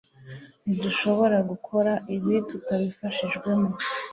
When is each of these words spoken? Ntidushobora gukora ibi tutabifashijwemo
Ntidushobora 0.65 1.37
gukora 1.49 1.91
ibi 2.15 2.35
tutabifashijwemo 2.49 3.69